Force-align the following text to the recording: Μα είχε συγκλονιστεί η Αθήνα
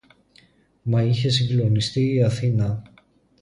Μα 0.81 1.03
είχε 1.03 1.29
συγκλονιστεί 1.29 2.13
η 2.13 2.23
Αθήνα 2.23 2.83